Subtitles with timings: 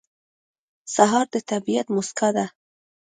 [0.93, 2.45] سهار د طبیعت موسکا ده.